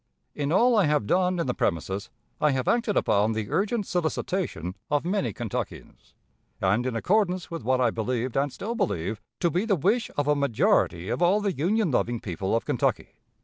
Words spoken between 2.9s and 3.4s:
upon